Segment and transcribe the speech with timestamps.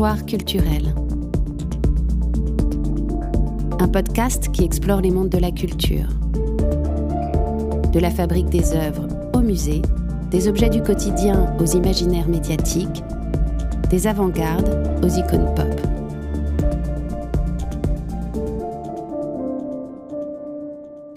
[0.00, 0.94] Culturelle.
[3.80, 6.08] Un podcast qui explore les mondes de la culture.
[7.92, 9.82] De la fabrique des œuvres au musée,
[10.30, 13.04] des objets du quotidien aux imaginaires médiatiques,
[13.90, 15.68] des avant-gardes aux icônes pop.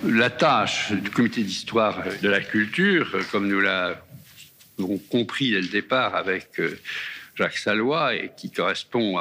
[0.04, 6.16] La tâche du comité d'histoire de la culture, comme nous l'avons compris dès le départ
[6.16, 6.78] avec euh,
[7.36, 9.18] Jacques Salois et qui correspond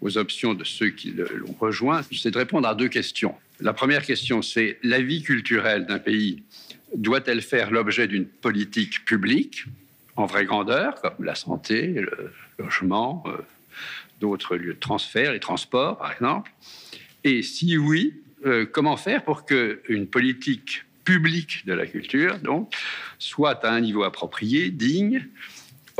[0.00, 3.34] aux options de ceux qui l'ont rejoint, c'est de répondre à deux questions.
[3.60, 6.42] La première question, c'est la vie culturelle d'un pays
[6.94, 9.64] doit-elle faire l'objet d'une politique publique
[10.16, 13.38] en vraie grandeur, comme la santé, le logement, euh,
[14.20, 16.52] d'autres lieux de transfert, les transports par exemple?
[17.24, 18.14] Et si oui,
[18.44, 22.74] euh, comment faire pour qu'une politique publique de la culture donc,
[23.18, 25.26] soit à un niveau approprié, digne,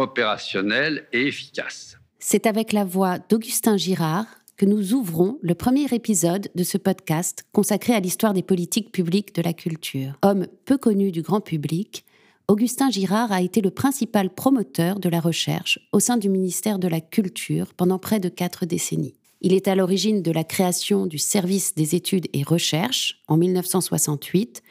[0.02, 1.96] opérationnel et efficace.
[2.18, 7.44] C'est avec la voix d'Augustin Girard que nous ouvrons le premier épisode de ce podcast
[7.52, 10.12] consacré à l'histoire des politiques publiques de la culture.
[10.22, 12.04] Homme peu connu du grand public,
[12.48, 16.88] Augustin Girard a été le principal promoteur de la recherche au sein du ministère de
[16.88, 19.14] la Culture pendant près de quatre décennies.
[19.40, 24.62] Il est à l'origine de la création du service des études et recherches en 1968,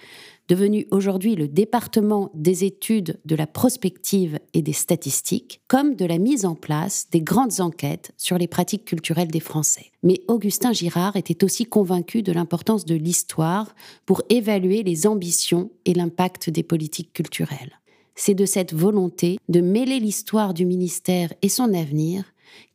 [0.52, 6.18] devenu aujourd'hui le département des études de la prospective et des statistiques, comme de la
[6.18, 9.92] mise en place des grandes enquêtes sur les pratiques culturelles des Français.
[10.04, 13.74] Mais Augustin Girard était aussi convaincu de l'importance de l'histoire
[14.06, 17.80] pour évaluer les ambitions et l'impact des politiques culturelles.
[18.16, 22.26] C'est de cette volonté de mêler l'histoire du ministère et son avenir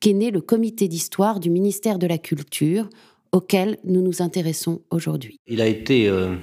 [0.00, 2.88] qu'est né le comité d'histoire du ministère de la Culture,
[3.32, 5.38] auquel nous nous intéressons aujourd'hui.
[5.46, 6.36] Il a été euh,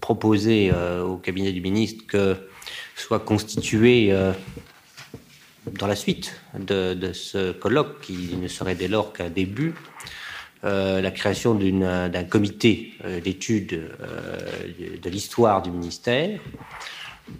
[0.00, 2.36] proposé euh, au cabinet du ministre que
[2.96, 4.32] soit constitué euh,
[5.78, 9.74] dans la suite de, ce colloque, qui ne serait dès lors qu'un début,
[10.64, 13.88] euh, la création d'un comité d'études
[15.02, 16.40] de l'histoire du ministère.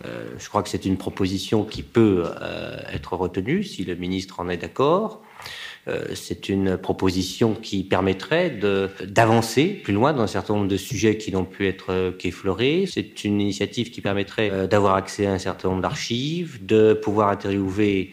[0.04, 2.24] je crois que c'est une proposition qui peut
[2.92, 5.22] être retenue si le ministre en est d'accord.
[5.88, 8.50] Euh, c'est une proposition qui permettrait
[9.06, 12.84] d'avancer plus loin dans un certain nombre de sujets qui n'ont pu être euh, qu'effleurés.
[12.86, 17.28] C'est une initiative qui permettrait euh, d'avoir accès à un certain nombre d'archives, de pouvoir
[17.28, 18.12] interviewer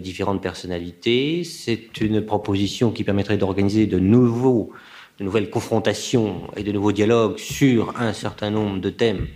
[0.00, 1.42] différentes personnalités.
[1.44, 4.72] C'est une proposition qui permettrait d'organiser de nouveaux
[5.18, 9.26] de nouvelles confrontations et de nouveaux dialogues sur un certain nombre de thèmes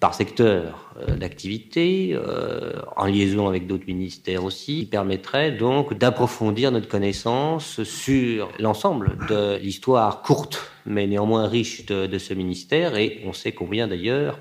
[0.00, 6.88] par secteur euh, d'activité, euh, en liaison avec d'autres ministères aussi, permettrait donc d'approfondir notre
[6.88, 12.96] connaissance sur l'ensemble de l'histoire courte, mais néanmoins riche de, ce ministère.
[12.96, 14.38] Et on sait combien d'ailleurs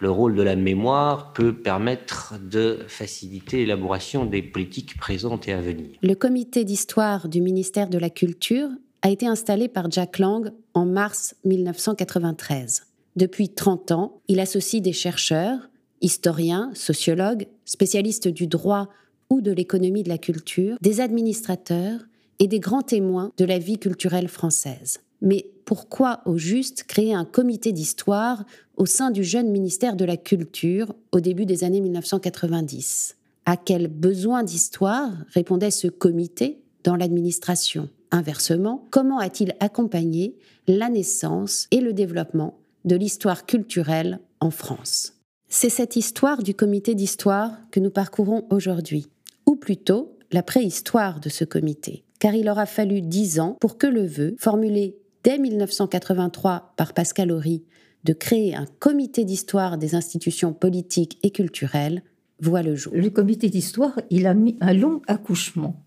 [0.00, 5.60] le rôle de la mémoire peut permettre de faciliter l'élaboration des politiques présentes et à
[5.60, 5.90] venir.
[6.02, 8.68] Le comité d'histoire du ministère de la Culture
[9.02, 12.93] a été installé par Jack Lang en mars 1993.
[13.16, 15.70] Depuis 30 ans, il associe des chercheurs,
[16.00, 18.88] historiens, sociologues, spécialistes du droit
[19.30, 22.00] ou de l'économie de la culture, des administrateurs
[22.40, 24.98] et des grands témoins de la vie culturelle française.
[25.22, 28.44] Mais pourquoi au juste créer un comité d'histoire
[28.76, 33.88] au sein du jeune ministère de la Culture au début des années 1990 À quel
[33.88, 37.88] besoin d'histoire répondait ce comité dans l'administration?
[38.10, 40.36] Inversement, comment a-t-il accompagné
[40.66, 45.14] la naissance et le développement de l'histoire culturelle en France.
[45.48, 49.06] C'est cette histoire du comité d'histoire que nous parcourons aujourd'hui,
[49.46, 53.86] ou plutôt la préhistoire de ce comité, car il aura fallu dix ans pour que
[53.86, 57.64] le vœu, formulé dès 1983 par Pascal Horry,
[58.04, 62.02] de créer un comité d'histoire des institutions politiques et culturelles,
[62.40, 62.92] voit le jour.
[62.94, 65.84] Le comité d'histoire, il a mis un long accouchement.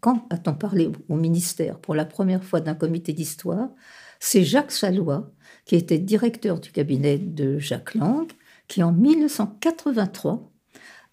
[0.00, 3.68] Quand a-t-on parlé au ministère pour la première fois d'un comité d'histoire
[4.18, 5.30] C'est Jacques Salois
[5.64, 8.26] qui était directeur du cabinet de Jacques Lang,
[8.68, 10.50] qui en 1983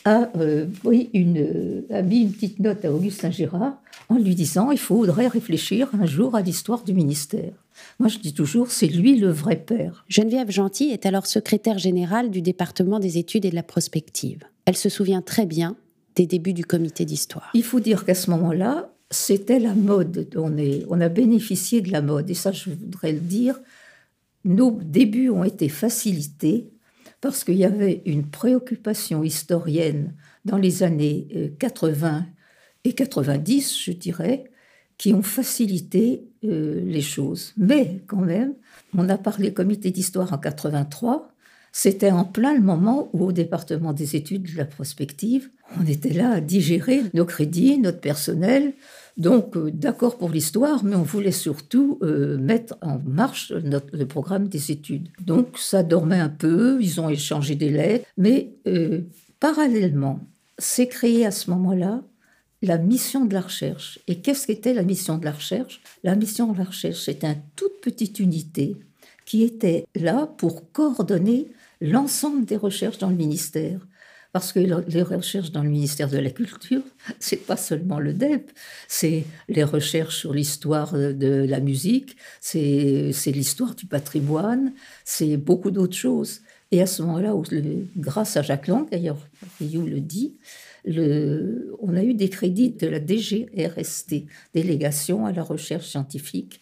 [0.05, 0.65] a, euh,
[1.13, 5.89] une, a mis une petite note à Augustin Girard en lui disant il faudrait réfléchir
[5.93, 7.53] un jour à l'histoire du ministère.
[7.99, 10.03] Moi, je dis toujours, c'est lui le vrai père.
[10.07, 14.43] Geneviève Gentil est alors secrétaire générale du département des études et de la prospective.
[14.65, 15.75] Elle se souvient très bien
[16.15, 17.49] des débuts du comité d'histoire.
[17.53, 20.27] Il faut dire qu'à ce moment-là, c'était la mode.
[20.35, 22.29] On, est, on a bénéficié de la mode.
[22.29, 23.59] Et ça, je voudrais le dire,
[24.45, 26.69] nos débuts ont été facilités
[27.21, 30.13] parce qu'il y avait une préoccupation historienne
[30.45, 31.27] dans les années
[31.59, 32.21] 80 euh,
[32.85, 34.49] et 90, je dirais,
[34.97, 37.53] qui ont facilité euh, les choses.
[37.57, 38.53] Mais quand même,
[38.97, 41.31] on a parlé comité d'histoire en 83.
[41.71, 45.49] C'était en plein le moment où, au département des études de la prospective,
[45.79, 48.73] on était là à digérer nos crédits, notre personnel,
[49.19, 54.47] Donc, euh, d'accord pour l'histoire, mais on voulait surtout euh, mettre en marche le programme
[54.47, 55.09] des études.
[55.21, 59.01] Donc, ça dormait un peu, ils ont échangé des lettres, mais euh,
[59.41, 60.21] parallèlement,
[60.57, 62.01] s'est créée à ce moment-là
[62.61, 63.99] la mission de la recherche.
[64.07, 65.81] Et qu'est-ce qu'était la mission de la recherche?
[66.03, 68.77] La mission de la recherche, c'était une toute petite unité
[69.25, 71.47] qui était là pour coordonner
[71.81, 73.85] l'ensemble des recherches dans le ministère.
[74.31, 76.83] Parce que les recherches dans le ministère de la Culture,
[77.19, 78.51] c'est pas seulement le DEP,
[78.87, 84.73] c'est les recherches sur l'histoire de la musique, c'est l'histoire du patrimoine,
[85.03, 86.41] c'est beaucoup d'autres choses.
[86.71, 87.33] Et à ce moment-là,
[87.97, 89.17] grâce à Jacques Lang, d'ailleurs,
[89.59, 90.35] Rioux le dit,
[90.85, 96.61] on a eu des crédits de la DGRST, Délégation à la recherche scientifique,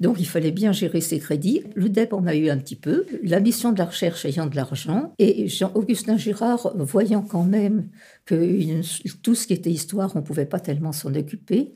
[0.00, 1.62] donc il fallait bien gérer ses crédits.
[1.74, 4.56] Le DEP en a eu un petit peu, la mission de la recherche ayant de
[4.56, 7.88] l'argent, et Jean-Augustin Girard, voyant quand même
[8.24, 8.80] que
[9.22, 11.74] tout ce qui était histoire, on ne pouvait pas tellement s'en occuper,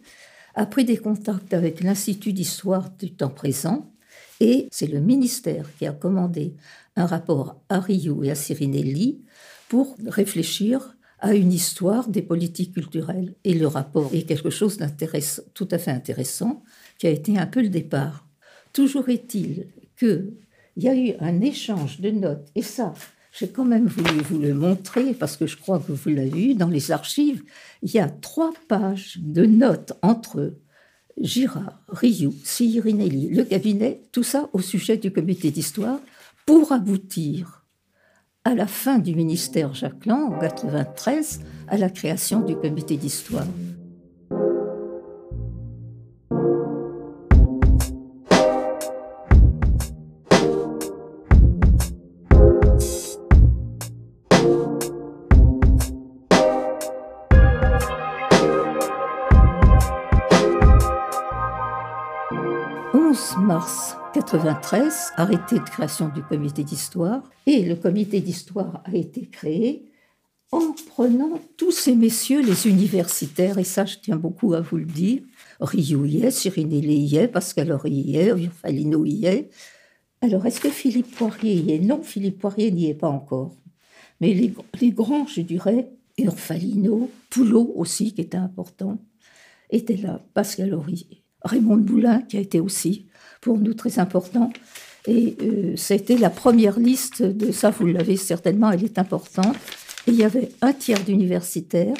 [0.54, 3.92] a pris des contacts avec l'Institut d'histoire du temps présent,
[4.40, 6.54] et c'est le ministère qui a commandé
[6.96, 9.22] un rapport à Rioux et à Sirinelli
[9.68, 13.34] pour réfléchir à une histoire des politiques culturelles.
[13.44, 16.62] Et le rapport est quelque chose d'intéressant, tout à fait intéressant,
[16.98, 18.26] qui a été un peu le départ.
[18.72, 19.66] Toujours est-il
[19.98, 20.34] qu'il
[20.76, 22.94] y a eu un échange de notes, et ça,
[23.32, 26.54] j'ai quand même voulu vous le montrer parce que je crois que vous l'avez eu
[26.54, 27.42] dans les archives.
[27.82, 30.54] Il y a trois pages de notes entre
[31.18, 35.98] Girard, Rioux, Sirinelli, le cabinet, tout ça au sujet du comité d'histoire,
[36.46, 37.64] pour aboutir
[38.44, 43.46] à la fin du ministère Jacques Lang, en 1993, à la création du comité d'histoire.
[64.32, 69.84] 93, arrêté de création du comité d'histoire, et le comité d'histoire a été créé
[70.50, 74.86] en prenant tous ces messieurs, les universitaires, et ça je tiens beaucoup à vous le
[74.86, 75.20] dire,
[75.60, 79.50] Rioux y est, Cyrinelli y est, Pascal Horry y est, y est.
[80.22, 81.78] Alors est-ce que Philippe Poirier y est?
[81.80, 83.54] Non, Philippe Poirier n'y est pas encore.
[84.22, 88.96] Mais les, les grands, je dirais, Urfalino, Poulot aussi, qui était important,
[89.68, 93.08] étaient là, Pascal Horry, Raymond Boulin, qui a été aussi
[93.42, 94.50] pour nous très important.
[95.06, 99.56] Et euh, c'était la première liste de ça, vous l'avez certainement, elle est importante.
[100.06, 101.96] Et il y avait un tiers d'universitaires,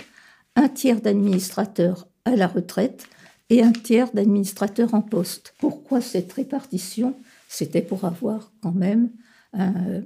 [0.56, 3.04] un tiers d'administrateurs à la retraite
[3.50, 5.54] et un tiers d'administrateurs en poste.
[5.58, 7.16] Pourquoi cette répartition?
[7.48, 9.10] C'était pour avoir quand même
[9.58, 10.00] euh,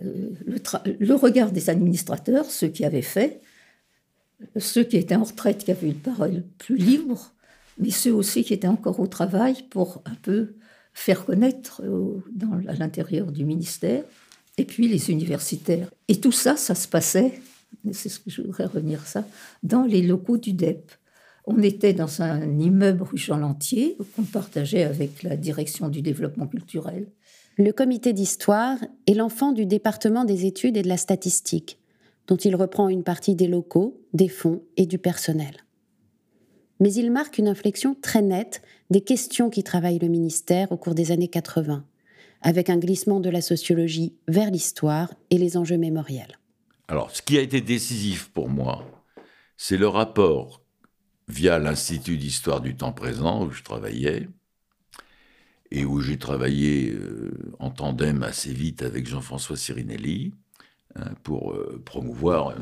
[0.00, 0.58] le,
[1.00, 3.42] le, regard des administrateurs, ceux qui avaient fait,
[4.56, 7.32] ceux qui étaient en retraite, qui avaient une parole plus libre,
[7.78, 10.54] mais ceux aussi qui étaient encore au travail pour un peu
[10.96, 12.24] faire connaître euh,
[12.68, 14.02] à l'intérieur du ministère,
[14.56, 15.90] et puis les universitaires.
[16.08, 17.38] Et tout ça, ça se passait,
[17.92, 19.24] c'est ce que je voudrais revenir ça,
[19.62, 20.90] dans les locaux du DEP.
[21.44, 26.46] On était dans un immeuble rue Jean Lantier qu'on partageait avec la direction du développement
[26.46, 27.06] culturel.
[27.58, 31.78] Le comité d'histoire est l'enfant du département des études et de la statistique,
[32.26, 35.65] dont il reprend une partie des locaux, des fonds et du personnel
[36.80, 40.94] mais il marque une inflexion très nette des questions qui travaillent le ministère au cours
[40.94, 41.84] des années 80,
[42.42, 46.38] avec un glissement de la sociologie vers l'histoire et les enjeux mémoriels.
[46.88, 48.84] Alors, ce qui a été décisif pour moi,
[49.56, 50.62] c'est le rapport
[51.28, 54.28] via l'Institut d'histoire du temps présent où je travaillais
[55.72, 60.32] et où j'ai travaillé euh, en tandem assez vite avec Jean-François Sirinelli,
[61.22, 62.54] pour euh, promouvoir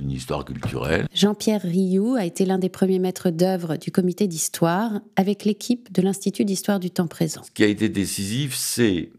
[0.00, 1.06] une histoire culturelle.
[1.14, 6.02] Jean-Pierre Rioux a été l'un des premiers maîtres d'œuvre du comité d'histoire avec l'équipe de
[6.02, 7.42] l'Institut d'histoire du temps présent.
[7.42, 9.10] Ce qui a été décisif, c'est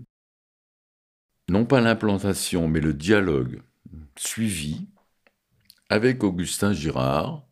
[1.49, 3.61] non pas l'implantation, mais le dialogue
[4.17, 4.85] suivi
[5.89, 7.43] avec Augustin Girard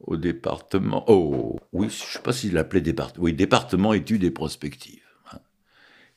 [0.00, 1.04] au département.
[1.08, 3.24] Oh, oui, je ne sais pas s'il l'appelait département.
[3.24, 5.02] Oui, département études et prospectives.
[5.32, 5.38] Hein,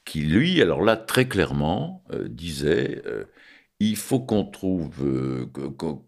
[0.06, 3.02] qui, lui, alors là, très clairement, euh, disait.
[3.06, 3.26] Euh,
[3.80, 5.46] il faut qu'on trouve, euh,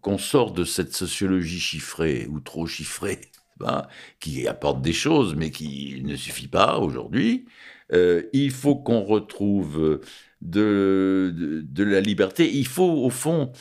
[0.00, 3.20] qu'on sorte de cette sociologie chiffrée ou trop chiffrée,
[4.20, 7.46] qui apporte des choses, mais qui ne suffit pas aujourd'hui.
[7.92, 10.00] Euh, il faut qu'on retrouve
[10.42, 12.50] de, de, la liberté.
[12.52, 13.52] Il faut, au fond,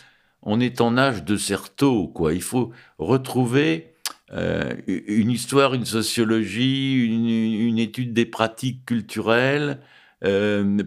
[0.41, 2.33] on est en âge de Certeau, quoi.
[2.33, 3.93] Il faut retrouver
[4.31, 9.79] euh, une histoire, une sociologie, une, une, étude des pratiques culturelles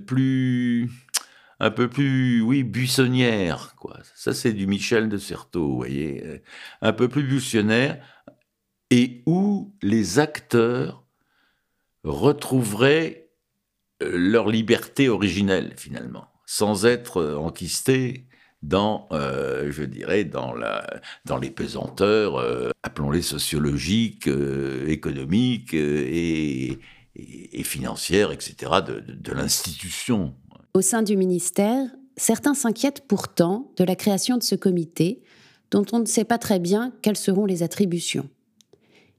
[0.07, 0.91] plus
[1.63, 3.99] un peu plus, oui, buissonnière, quoi.
[4.17, 6.43] Ça, c'est du Michel de Certeau, vous voyez.
[6.81, 8.05] Un peu plus buissonnière.
[8.91, 11.07] et où les acteurs
[12.05, 13.31] retrouveraient
[14.03, 18.27] euh, leur liberté originelle finalement, sans être euh, enquistés
[18.63, 22.45] dans, euh, je dirais, dans, la, dans les pesanteurs,
[22.83, 24.29] appelons-les sociologiques,
[24.87, 26.79] économiques et,
[27.65, 30.37] financières, etc., de l'institution.
[30.75, 35.23] Au sein du ministère, certains s'inquiètent pourtant de la création de ce comité,
[35.71, 38.29] dont on ne sait pas très bien quelles seront les attributions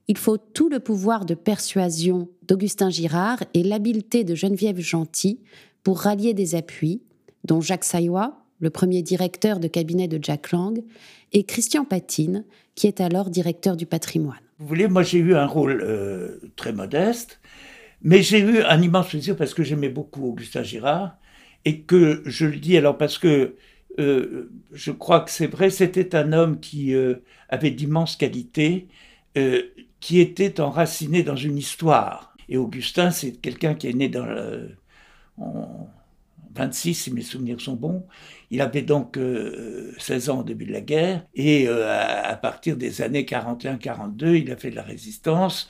[0.08, 5.40] il faut tout le pouvoir de persuasion d'Augustin Girard et l'habileté de Geneviève Gentil
[5.84, 7.02] pour rallier des appuis,
[7.46, 10.84] dont Jacques Saillois, le premier directeur de cabinet de Jack Lang,
[11.32, 12.46] et Christian Patine,
[12.76, 14.40] qui est alors directeur du patrimoine.
[14.60, 17.40] Vous voulez, moi j'ai eu un rôle euh, très modeste,
[18.02, 21.18] mais j'ai eu un immense plaisir parce que j'aimais beaucoup Augustin Girard
[21.66, 23.56] et que je le dis alors parce que
[24.00, 27.16] euh, je crois que c'est vrai, c'était un homme qui euh,
[27.50, 28.88] avait d'immenses qualités
[30.00, 32.36] qui était enraciné dans une histoire.
[32.50, 34.78] Et Augustin, c'est quelqu'un qui est né dans le,
[35.38, 35.90] en
[36.56, 38.06] 26, si mes souvenirs sont bons.
[38.52, 39.20] Il avait donc 16
[40.30, 44.52] euh, ans au début de la guerre, et euh, à, partir des années 41-42, il
[44.52, 45.70] a fait de la résistance.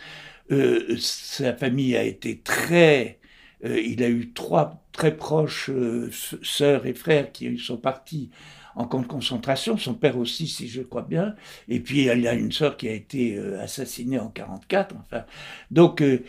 [0.52, 3.20] Euh, sa famille a été très...
[3.64, 5.72] il a eu trois très proches
[6.42, 8.30] sœurs et frères qui sont partis
[8.76, 11.36] en camp de concentration, son père aussi, si je crois bien,
[11.70, 14.96] et puis il a une sœur qui a été euh, assassinée en 44.
[15.00, 15.26] Enfin,
[15.72, 16.24] donc euh,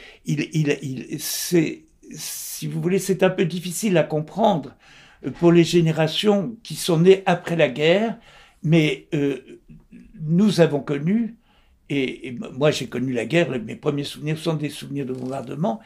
[1.26, 4.74] si vous voulez, c'est un peu difficile à comprendre
[5.24, 8.18] euh, pour les générations qui sont nées après la guerre,
[8.62, 9.08] mais
[10.20, 11.36] nous avons connu,
[11.90, 15.80] et, moi j'ai connu la guerre, mes premiers souvenirs sont des souvenirs de bombardement,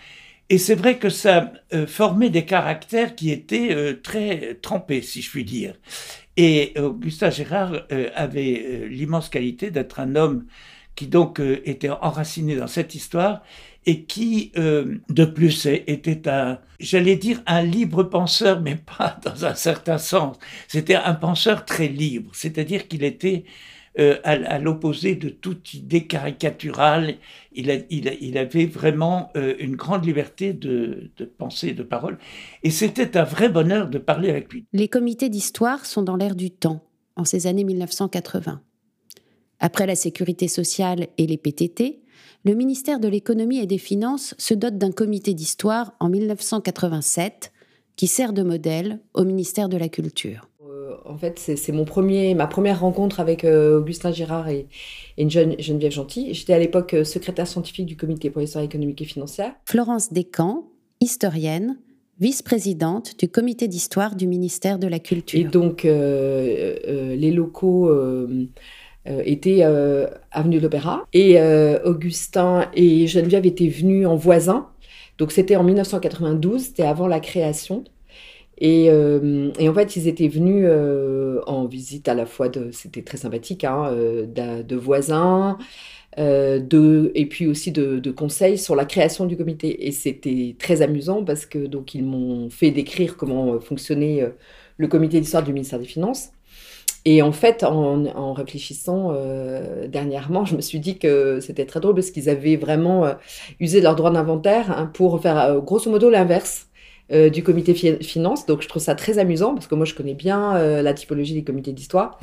[0.51, 1.53] et c'est vrai que ça
[1.87, 5.75] formait des caractères qui étaient très trempés, si je puis dire.
[6.39, 10.47] Et Augustin Gérard euh, avait euh, l'immense qualité d'être un homme
[10.95, 13.43] qui donc euh, était enraciné dans cette histoire
[13.87, 19.55] et qui, de plus, était un, j'allais dire, un libre penseur, mais pas dans un
[19.55, 20.37] certain sens.
[20.67, 23.45] C'était un penseur très libre, c'est-à-dire qu'il était
[23.99, 27.17] euh, à, l'opposé de toute idée caricaturale.
[27.53, 32.19] Il, avait vraiment euh, une grande liberté de, de pensée et de parole.
[32.63, 34.67] Et c'était un vrai bonheur de parler avec lui.
[34.73, 36.85] Les comités d'histoire sont dans l'air du temps,
[37.17, 38.63] en ces années 1980.
[39.61, 42.01] Après la sécurité sociale et les PTT,
[42.45, 47.53] le ministère de l'économie et des finances se dote d'un comité d'histoire en 1987
[47.97, 50.49] qui sert de modèle au ministère de la Culture
[51.05, 54.67] en fait, c'est mon premier, ma première rencontre avec euh, Augustin Girard et,
[55.17, 56.33] une jeune Geneviève Gentil.
[56.35, 59.53] J'étais à l'époque euh, secrétaire scientifique du Comité pour l'histoire économique et financière.
[59.65, 60.65] Florence Descamps,
[61.01, 61.79] historienne,
[62.21, 65.41] vice-présidente du Comité d'histoire du ministère de la Culture.
[65.41, 67.91] Et donc, euh, les locaux
[69.07, 71.07] étaient avenue de l'Opéra.
[71.13, 71.41] Et
[71.85, 74.69] Augustin et Geneviève étaient venus en voisin.
[75.19, 77.85] Donc, c'était en 1992, c'était avant la création.
[78.63, 83.03] Euh, et, en fait, ils étaient venus euh, en visite à la fois de, c'était
[83.03, 84.27] très sympathique, hein, euh,
[84.63, 85.59] de, voisins,
[86.17, 89.87] de, et puis aussi de, conseils sur la création du comité.
[89.87, 94.33] Et c'était très amusant parce que donc ils m'ont fait décrire comment fonctionnait
[94.77, 96.31] le comité d'histoire du ministère des Finances.
[97.05, 99.15] Et en fait, en, réfléchissant
[99.89, 103.15] dernièrement, je me suis dit que c'était très drôle parce qu'ils avaient vraiment
[103.61, 106.68] usé de leur droit d'inventaire hein, pour faire grosso modo l'inverse
[107.11, 108.45] euh, du comité finance.
[108.45, 111.33] Donc je trouve ça très amusant parce que moi je connais bien euh, la typologie
[111.33, 112.21] des comités d'histoire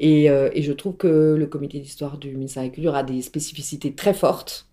[0.00, 3.02] et, euh, et, je trouve que le comité d'histoire du ministère de la Culture a
[3.02, 4.68] des spécificités très fortes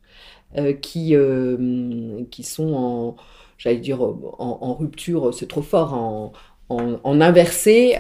[0.82, 1.14] qui,
[2.32, 3.16] qui sont en,
[3.60, 6.32] j'allais dire, en, rupture, c'est trop fort, en,
[6.70, 7.98] en, inversé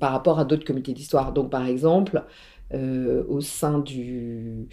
[0.00, 1.32] par rapport à d'autres comités d'histoire.
[1.32, 2.24] Donc par exemple,
[2.72, 4.66] au sein du,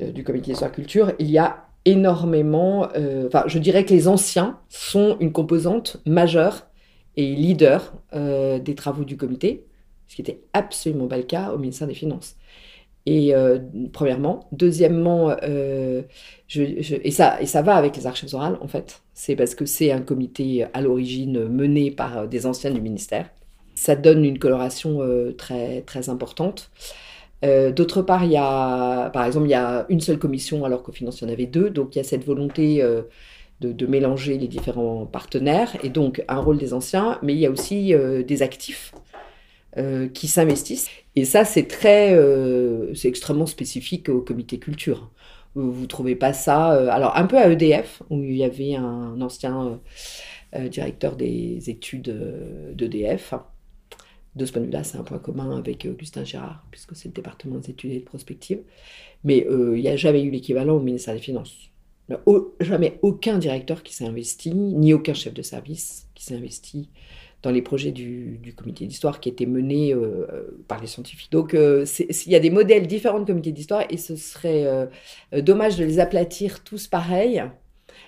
[0.00, 4.58] du comité d'histoire culture, il y a énormément, euh, enfin je dirais que les anciens
[4.68, 6.66] sont une composante majeure
[7.16, 9.64] et leader euh, des travaux du comité,
[10.08, 12.36] ce qui n'était absolument pas le cas au ministère des Finances.
[13.06, 13.58] Et euh,
[13.92, 19.54] premièrement, deuxièmement, et, ça, et ça va avec les archives orales en fait, c'est parce
[19.54, 23.28] que c'est un comité à l'origine mené par des anciens du ministère.
[23.74, 25.00] Ça donne une coloration
[25.36, 26.70] très, très importante.
[27.44, 30.82] Euh, d'autre part, il y a, par exemple, il y a une seule commission alors
[30.82, 31.70] qu'au finance, il y en avait deux.
[31.70, 33.02] Donc, il y a cette volonté euh,
[33.60, 37.50] de, mélanger les différents partenaires et donc un rôle des anciens, mais il y a
[37.50, 38.94] aussi euh, des actifs
[40.14, 40.88] qui s'investissent.
[41.16, 42.16] Et ça, c'est très,
[42.94, 45.10] c'est extrêmement spécifique au comité culture.
[45.56, 49.20] Vous ne trouvez pas ça, alors un peu à EDF, où il y avait un
[49.20, 49.80] ancien
[50.56, 52.16] directeur des études
[52.76, 53.34] d'EDF
[54.36, 57.14] De ce point de vue-là, c'est un point commun avec Augustin Gérard, puisque c'est le
[57.14, 58.60] département des études et de prospective.
[59.22, 61.70] Mais il n'y a jamais eu l'équivalent au ministère des Finances.
[62.60, 66.88] jamais aucun directeur qui s'est investi, ni aucun chef de service qui s'est investi
[67.44, 71.30] dans les projets du, comité d'histoire qui étaient menés euh, par les scientifiques.
[71.30, 74.86] Donc il y a des modèles différents de comité d'histoire et ce serait euh,
[75.42, 77.44] dommage de les aplatir tous pareils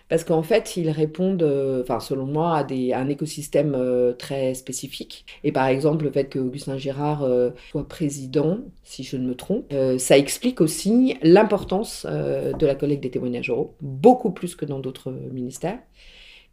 [0.08, 4.54] parce qu'en fait, ils répondent, euh, enfin, selon moi, à, des, un écosystème euh, très
[4.54, 5.26] spécifique.
[5.42, 9.34] Et par exemple, le fait que Augustin Gérard euh, soit président, si je ne me
[9.34, 14.78] trompe, ça explique aussi l'importance de la collecte des témoignages oraux, beaucoup plus que dans
[14.78, 15.78] d'autres ministères.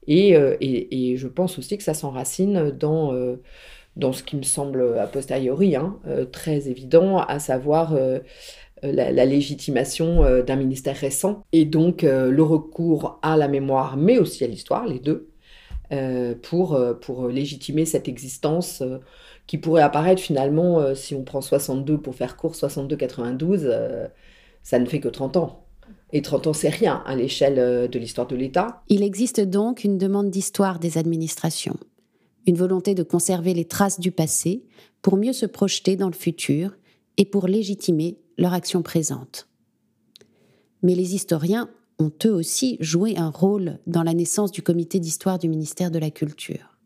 [0.08, 3.14] Et, je pense aussi que ça s'enracine dans,
[3.96, 6.00] dans ce qui me semble a posteriori hein,
[6.32, 7.96] très évident, à savoir
[8.92, 14.18] la, légitimation euh, d'un ministère récent et donc euh, le recours à la mémoire mais
[14.18, 15.30] aussi à l'histoire, les deux,
[16.42, 18.82] pour, pour légitimer cette existence
[19.46, 24.10] qui pourrait apparaître finalement, si on prend 62 pour faire court, 62-92,
[24.64, 25.68] ça ne fait que 30 ans.
[26.12, 28.82] Et 30 ans, c'est rien à l'échelle de l'histoire de l'État.
[28.90, 31.78] Il existe donc une demande d'histoire des administrations,
[32.48, 34.64] une volonté de conserver les traces du passé
[35.04, 36.76] pour mieux se projeter dans le futur
[37.18, 39.48] et pour légitimer leur action présente.
[40.82, 45.40] Mais les historiens ont eux aussi joué un rôle dans la naissance du comité d'histoire
[45.40, 46.78] du ministère de la Culture.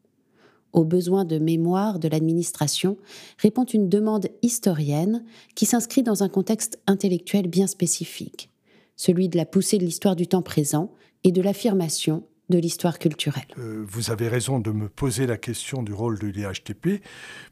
[0.74, 2.98] Aux besoins de mémoire de l'administration
[3.40, 5.24] répond une demande historienne
[5.56, 8.52] qui s'inscrit dans un contexte intellectuel bien spécifique,
[8.96, 13.48] celui de la poussée de l'histoire du temps présent et de l'affirmation de l'histoire culturelle.
[13.58, 17.02] Euh, vous avez raison de me poser la question du rôle de l'IHTP,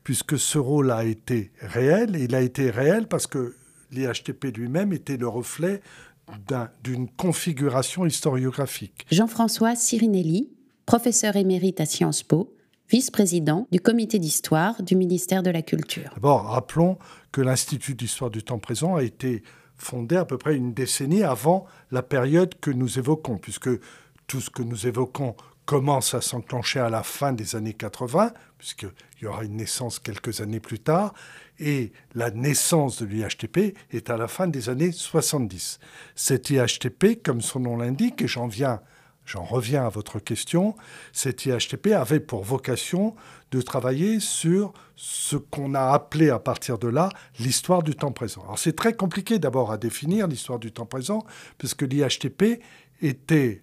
[0.04, 3.56] puisque ce rôle a été réel, et il a été réel parce que
[3.96, 5.82] l'IHTP lui-même était le reflet
[6.84, 9.06] d'une configuration historiographique.
[9.12, 10.50] Jean-François Sirinelli,
[10.86, 12.56] professeur émérite à Sciences Po,
[12.90, 16.12] vice-président du comité d'histoire du ministère de la Culture.
[16.13, 16.98] D'abord, rappelons
[17.32, 19.43] que l'Institut d'histoire du temps présent a été
[19.78, 23.69] fondé à peu près une décennie avant la période que nous évoquons, puisque
[24.28, 28.89] tout ce que nous évoquons commence à s'enclencher à la fin des années 80, puisqu'il
[29.22, 31.13] y aura une naissance quelques années plus tard,
[31.60, 35.80] et la naissance de l'IHTP est à la fin des années 70.
[36.15, 38.82] Cet IHTP, comme son nom l'indique, et j'en viens,
[39.26, 40.76] j'en reviens à votre question,
[41.13, 43.15] cet IHTP avait pour vocation
[43.52, 48.41] de travailler sur ce qu'on a appelé à partir de là l'histoire du temps présent.
[48.44, 51.26] Alors c'est très compliqué d'abord à définir l'histoire du temps présent,
[51.58, 52.62] puisque l'IHTP
[53.02, 53.62] était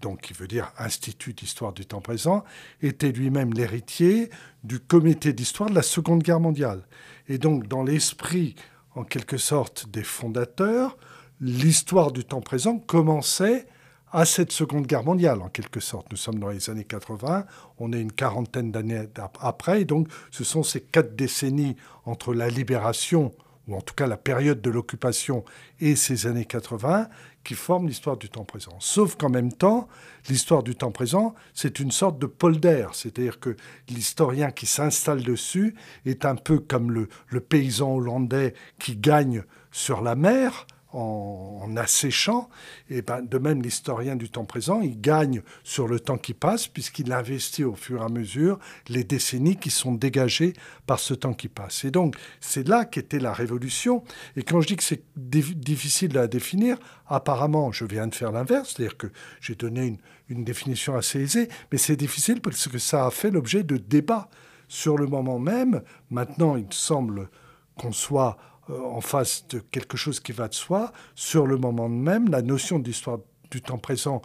[0.00, 2.44] donc qui veut dire Institut d'histoire du temps présent,
[2.82, 4.30] était lui-même l'héritier
[4.64, 6.82] du comité d'histoire de la Seconde Guerre mondiale.
[7.30, 8.56] Et donc, dans l'esprit,
[8.96, 10.98] en quelque sorte, des fondateurs,
[11.40, 13.68] l'histoire du temps présent commençait
[14.10, 16.10] à cette Seconde Guerre mondiale, en quelque sorte.
[16.10, 17.46] Nous sommes dans les années 80,
[17.78, 19.06] on est une quarantaine d'années
[19.40, 23.32] après, et donc ce sont ces quatre décennies entre la libération,
[23.68, 25.44] ou en tout cas la période de l'occupation,
[25.78, 27.08] et ces années 80,
[27.44, 28.76] qui forment l'histoire du temps présent.
[28.80, 29.88] Sauf qu'en même temps,
[30.28, 33.56] l'histoire du temps présent, c'est une sorte de polder, c'est-à-dire que
[33.88, 35.74] l'historien qui s'installe dessus
[36.04, 42.48] est un peu comme le, le paysan hollandais qui gagne sur la mer, en, asséchant.
[42.88, 46.66] Et ben, de même, l'historien du temps présent, il gagne sur le temps qui passe,
[46.66, 50.52] puisqu'il investit au fur et à mesure les décennies qui sont dégagées
[50.86, 51.84] par ce temps qui passe.
[51.84, 54.02] Et donc, c'est là qu'était la révolution.
[54.36, 58.74] Et quand je dis que c'est difficile à définir, apparemment, je viens de faire l'inverse,
[58.74, 59.08] c'est-à-dire que
[59.40, 59.98] j'ai donné
[60.28, 64.28] une, définition assez aisée, mais c'est difficile parce que ça a fait l'objet de débats
[64.68, 65.82] sur le moment même.
[66.08, 67.28] Maintenant, il semble
[67.76, 68.36] qu'on soit
[68.70, 72.78] en face de quelque chose qui va de soi, sur le moment même, la notion
[72.78, 73.18] d'histoire
[73.50, 74.22] du temps présent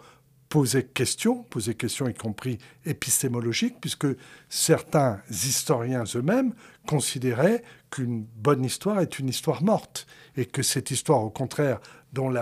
[0.48, 4.06] posait question, posait question y compris épistémologique, puisque
[4.48, 6.54] certains historiens eux-mêmes
[6.86, 10.06] considéraient qu'une bonne histoire est une histoire morte,
[10.36, 11.80] et que cette histoire, au contraire,
[12.12, 12.32] dont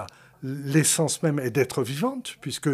[0.43, 2.71] l'essence même est d'être vivante, puisque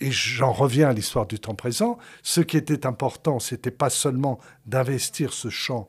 [0.00, 4.38] et j'en reviens à l'histoire du temps présent, ce qui était important, c'était pas seulement
[4.64, 5.88] d'investir ce champ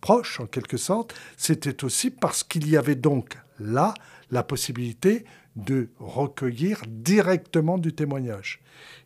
[0.00, 3.94] proche, en quelque sorte, c'était aussi parce qu'il y avait donc là
[4.30, 5.24] la possibilité
[5.56, 8.60] de recueillir directement du témoignage.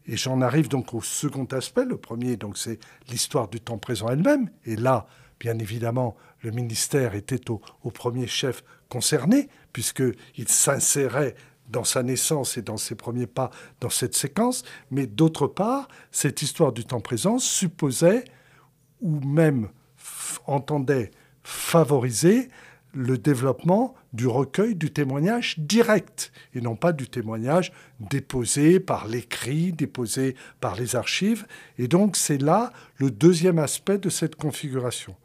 [0.07, 1.85] Et j'en arrive donc au second aspect.
[1.85, 2.79] Le premier, donc, c'est
[3.09, 4.51] l'histoire du temps présent elle-même.
[4.67, 5.07] Et là,
[5.41, 11.35] bien évidemment, le ministère était au, au premier chef concerné, puisqu'il s'insérait
[11.69, 14.65] dans sa naissance et dans ses premiers pas dans cette séquence.
[14.91, 18.25] Mais d'autre part, cette histoire du temps présent supposait,
[19.01, 19.71] ou même
[20.47, 21.11] entendait
[21.43, 22.49] favoriser
[22.95, 29.73] le développement du recueil du témoignage direct et non pas du témoignage déposé par l'écrit,
[29.73, 31.47] déposé par les archives.
[31.79, 35.17] Et donc c'est là le deuxième aspect de cette configuration.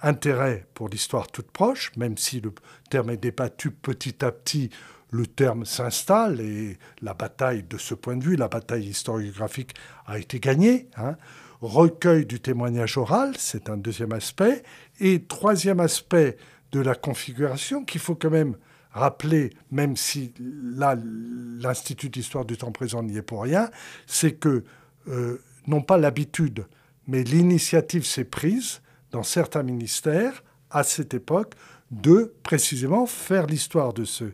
[0.00, 2.52] intérêt pour l'histoire toute proche, même si le
[2.88, 4.70] terme est débattu petit à petit,
[5.10, 9.74] le terme s'installe et la bataille, de ce point de vue, la bataille historiographique
[10.06, 10.88] a été gagnée.
[10.96, 11.16] Hein.
[11.60, 14.62] Recueil du témoignage oral, c'est un deuxième aspect.
[15.00, 16.36] Et troisième aspect
[16.72, 18.56] de la configuration qu'il faut quand même
[18.92, 23.70] rappeler, même si là, l'Institut d'histoire du temps présent n'y est pour rien,
[24.06, 24.64] c'est que
[25.08, 26.66] euh, non pas l'habitude,
[27.06, 31.54] mais l'initiative s'est prise dans certains ministères à cette époque
[31.90, 34.24] de précisément faire l'histoire de, ce,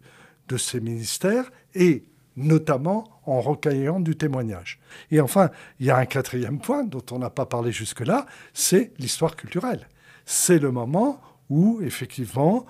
[0.48, 2.04] de ces ministères et
[2.36, 4.80] notamment en recueillant du témoignage.
[5.10, 8.92] Et enfin, il y a un quatrième point dont on n'a pas parlé jusque-là, c'est
[8.98, 9.88] l'histoire culturelle.
[10.26, 11.20] C'est le moment
[11.50, 12.66] où, effectivement,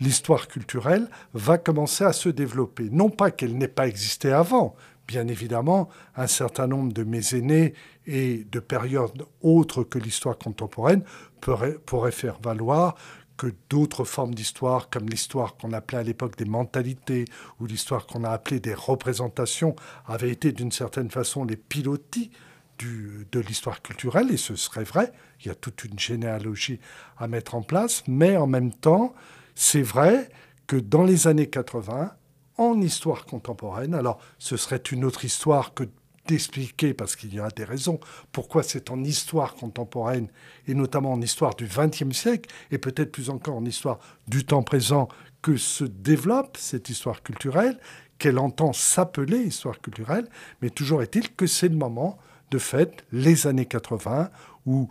[0.00, 2.88] l'histoire culturelle va commencer à se développer.
[2.90, 4.74] Non pas qu'elle n'ait pas existé avant,
[5.06, 7.74] bien évidemment, un certain nombre de mes aînés
[8.06, 11.04] et de périodes autres que l'histoire contemporaine
[11.40, 12.96] pourraient, faire valoir
[13.40, 17.24] que d'autres formes d'histoire, comme l'histoire qu'on appelait à l'époque des mentalités
[17.58, 19.74] ou l'histoire qu'on a appelée des représentations,
[20.06, 22.30] avaient été d'une certaine façon les pilotis
[22.78, 26.80] de l'histoire culturelle, et ce serait vrai, il y a toute une généalogie
[27.16, 29.14] à mettre en place, mais en même temps,
[29.54, 30.28] c'est vrai
[30.66, 32.12] que dans les années 80,
[32.58, 35.84] en histoire contemporaine, alors ce serait une autre histoire que
[36.30, 37.98] d'expliquer, parce qu'il y a des raisons,
[38.32, 40.28] pourquoi c'est en histoire contemporaine,
[40.66, 44.62] et notamment en histoire du XXe siècle, et peut-être plus encore en histoire du temps
[44.62, 45.08] présent,
[45.42, 47.78] que se développe cette histoire culturelle,
[48.18, 50.28] qu'elle entend s'appeler histoire culturelle,
[50.62, 52.18] mais toujours est-il que c'est le moment
[52.50, 54.30] de fait les années 80
[54.66, 54.88] où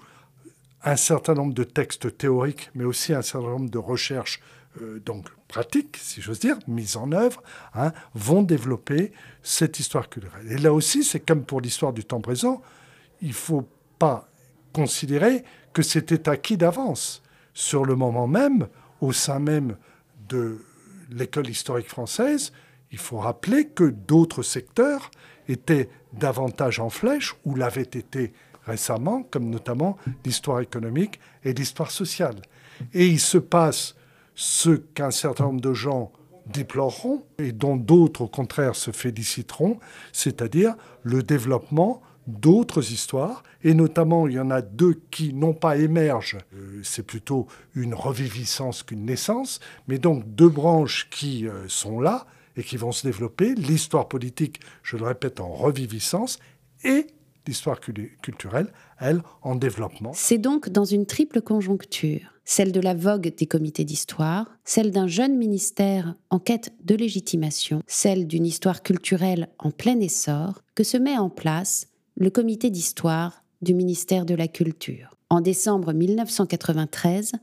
[0.84, 4.40] un certain nombre de textes théoriques, mais aussi un certain nombre de recherches
[4.82, 7.42] euh, donc pratiques, si j'ose dire, mises en œuvre,
[7.74, 9.12] hein, vont développer
[9.44, 10.52] cette histoire culturelle.
[10.52, 12.62] Et là aussi, c'est comme pour l'histoire du temps présent,
[13.22, 14.30] il ne faut pas
[14.74, 17.22] considérer que c'était acquis d'avance.
[17.54, 18.68] Sur le moment même,
[19.02, 19.76] au sein même
[20.28, 20.60] de
[21.10, 22.54] l'école historique française,
[22.92, 25.12] il faut rappeler que d'autres secteurs
[25.48, 28.34] étaient davantage en flèche ou l'avaient été
[28.66, 32.42] récemment, comme notamment l'histoire économique et l'histoire sociale.
[32.94, 33.96] Et il se passe
[34.40, 36.14] ce qu'un certain nombre de gens
[36.46, 39.80] déploreront et dont d'autres au contraire se féliciteront,
[40.14, 45.76] c'est-à-dire le développement d'autres histoires, et notamment il y en a deux qui non pas
[45.76, 52.00] émergent, euh, c'est plutôt une reviviscence qu'une naissance, mais donc deux branches qui euh, sont
[52.00, 52.26] là,
[52.56, 53.56] et qui vont se développer.
[53.56, 56.40] L'histoire politique, je le répète, en reviviscence
[56.86, 57.08] et
[57.46, 60.12] l'histoire culturelle, elle, en développement.
[60.14, 65.06] C'est donc dans une triple conjoncture, celle de la vogue des comités d'histoire, celle d'un
[65.06, 70.98] jeune ministère en quête de légitimation, celle d'une histoire culturelle en plein essor, que se
[70.98, 75.16] met en place le comité d'histoire du ministère de la Culture.
[75.30, 77.34] En décembre 1993,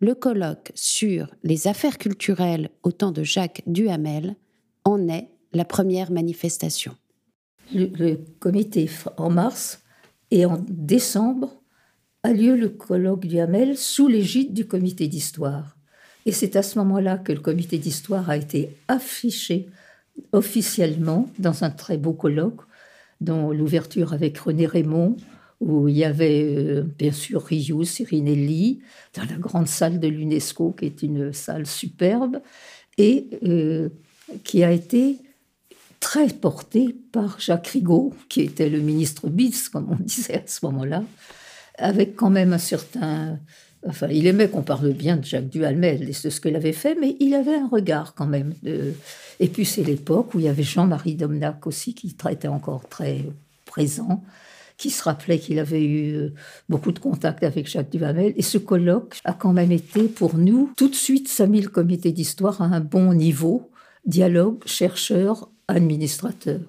[0.00, 4.36] le colloque sur les affaires culturelles au temps de Jacques Duhamel
[4.84, 6.94] en est la première manifestation.
[7.72, 9.80] Le, comité en mars
[10.30, 11.61] et en décembre
[12.24, 15.76] a lieu le colloque Duhamel sous l'égide du comité d'histoire.
[16.24, 19.68] Et c'est à ce moment-là que le comité d'histoire a été affiché
[20.32, 22.60] officiellement dans un très beau colloque
[23.20, 25.16] dont l'ouverture avec René Raymond,
[25.60, 28.80] où il y avait euh, bien sûr Ryu Sirinelli,
[29.14, 32.40] dans la grande salle de l'UNESCO, qui est une salle superbe,
[32.98, 33.88] et euh,
[34.44, 35.18] qui a été
[36.00, 40.64] très porté par Jacques Rigaud, qui était le ministre bis, comme on disait à ce
[40.66, 41.04] moment-là,
[41.82, 43.38] avec quand même un certain...
[43.86, 46.96] Enfin, il aimait qu'on parle bien de Jacques Duhamel et de ce qu'il avait fait,
[47.00, 48.54] mais il avait un regard quand même.
[48.62, 48.94] De...
[49.40, 53.24] Et puis c'est l'époque où il y avait Jean-Marie Domnac aussi, qui était encore très
[53.66, 54.22] présent,
[54.76, 56.32] qui se rappelait qu'il avait eu euh,
[56.68, 58.32] beaucoup de contacts avec Jacques Duhamel.
[58.36, 61.60] Et ce colloque a quand même été pour nous, tout de suite, ça a mis
[61.60, 63.70] le comité d'histoire à un bon niveau,
[64.06, 66.60] dialogue chercheur, administrateur.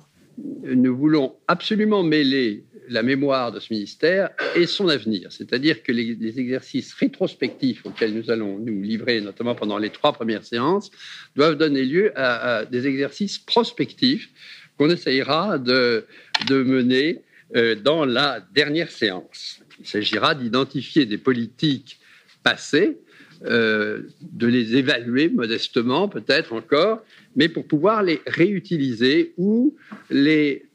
[0.64, 5.32] Nous voulons absolument mêler la mémoire de ce ministère et son avenir.
[5.32, 10.44] C'est-à-dire que les, exercices rétrospectifs auxquels nous allons nous livrer, notamment pendant les trois premières
[10.44, 10.92] séances,
[11.36, 14.30] doivent donner lieu à, des exercices prospectifs
[14.78, 16.06] qu'on essayera de,
[16.50, 17.22] mener
[17.56, 19.60] euh, dans la dernière séance.
[19.80, 22.00] Il s'agira d'identifier des politiques
[22.42, 22.98] passées,
[23.46, 27.04] euh, de les évaluer modestement peut-être encore,
[27.36, 29.76] mais pour pouvoir les réutiliser ou
[30.10, 30.66] les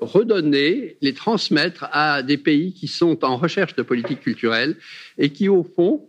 [0.00, 4.76] redonner, les transmettre à des pays qui sont en recherche de politique culturelle
[5.18, 6.06] et qui, au fond,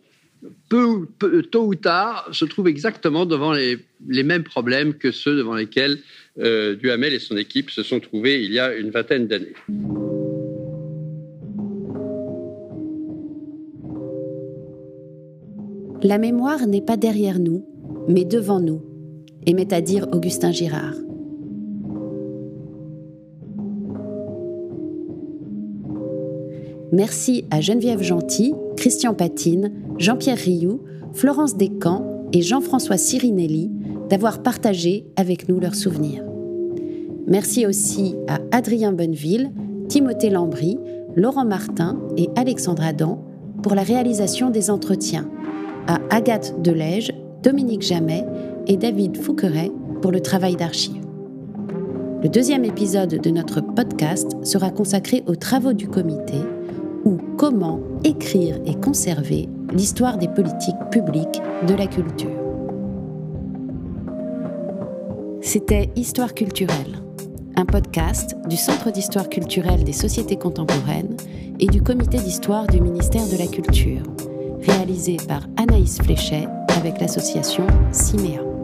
[0.70, 1.08] tôt
[1.54, 3.80] ou tard, se trouvent exactement devant les,
[4.24, 6.00] mêmes problèmes que ceux devant lesquels
[6.40, 9.54] euh, Duhamel et son équipe se sont trouvés il y a une vingtaine d'années.
[16.04, 17.66] «」.」«」«」«」«」«」«」«」«」«」«」«」«」«」«」«」«」«」«」«」«」«」«」«」«」«」«」«」«」«La mémoire n'est pas derrière nous,
[18.08, 18.84] mais devant nous,
[19.48, 21.07] aimait à dire Augustin Girard.
[26.92, 30.82] Merci à Geneviève Gentil, Christian Patine, Jean-Pierre Rioux,
[31.14, 33.70] Florence Descamps et Jean-François Sirinelli
[34.10, 36.24] d'avoir partagé avec nous leurs souvenirs.
[37.28, 39.52] Merci aussi à Adrien Bonneville,
[39.90, 40.78] Timothée Lambry,
[41.16, 43.22] Laurent Martin et Alexandre Adam
[43.64, 45.30] pour la réalisation des entretiens,
[45.88, 47.12] à Agathe Delège,
[47.44, 48.26] Dominique Jamet
[48.68, 49.72] et David Fouqueret
[50.02, 51.04] pour le travail d'archives.
[52.24, 56.38] Le deuxième épisode de notre podcast sera consacré aux travaux du comité
[57.38, 62.30] comment écrire et conserver l'histoire des politiques publiques de la culture.
[65.42, 67.00] C'était Histoire culturelle,
[67.56, 71.16] un podcast du Centre d'histoire culturelle des sociétés contemporaines
[71.60, 74.04] et du comité d'histoire du ministère de la Culture,
[74.62, 76.48] réalisé par Anaïs Fléchet
[76.78, 78.57] avec l'association CIMEA.